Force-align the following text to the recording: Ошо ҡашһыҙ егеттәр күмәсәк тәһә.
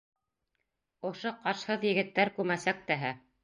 Ошо 1.11 1.35
ҡашһыҙ 1.45 1.87
егеттәр 1.91 2.35
күмәсәк 2.41 2.85
тәһә. 2.93 3.17